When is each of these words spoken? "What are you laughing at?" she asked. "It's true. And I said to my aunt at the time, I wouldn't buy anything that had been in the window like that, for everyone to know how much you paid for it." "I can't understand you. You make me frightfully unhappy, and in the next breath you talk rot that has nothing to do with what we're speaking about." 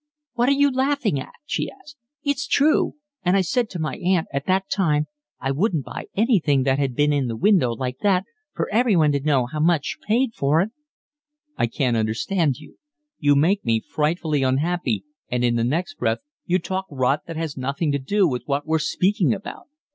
"What 0.33 0.49
are 0.49 0.53
you 0.53 0.71
laughing 0.71 1.19
at?" 1.19 1.33
she 1.45 1.69
asked. 1.69 1.95
"It's 2.23 2.47
true. 2.47 2.95
And 3.23 3.37
I 3.37 3.41
said 3.41 3.69
to 3.69 3.79
my 3.79 3.97
aunt 3.97 4.27
at 4.33 4.47
the 4.47 4.63
time, 4.67 5.05
I 5.39 5.51
wouldn't 5.51 5.85
buy 5.85 6.07
anything 6.15 6.63
that 6.63 6.79
had 6.79 6.95
been 6.95 7.13
in 7.13 7.27
the 7.27 7.35
window 7.35 7.71
like 7.73 7.99
that, 7.99 8.23
for 8.55 8.67
everyone 8.73 9.11
to 9.11 9.19
know 9.19 9.45
how 9.45 9.59
much 9.59 9.97
you 9.99 10.07
paid 10.07 10.33
for 10.33 10.59
it." 10.59 10.71
"I 11.55 11.67
can't 11.67 11.95
understand 11.95 12.57
you. 12.57 12.79
You 13.19 13.35
make 13.35 13.63
me 13.63 13.79
frightfully 13.79 14.41
unhappy, 14.41 15.03
and 15.29 15.45
in 15.45 15.55
the 15.55 15.63
next 15.63 15.99
breath 15.99 16.21
you 16.47 16.57
talk 16.57 16.87
rot 16.89 17.27
that 17.27 17.37
has 17.37 17.55
nothing 17.55 17.91
to 17.91 17.99
do 17.99 18.27
with 18.27 18.41
what 18.47 18.65
we're 18.65 18.79
speaking 18.79 19.35
about." 19.35 19.67